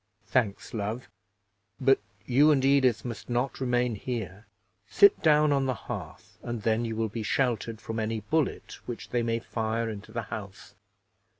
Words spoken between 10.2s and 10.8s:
house.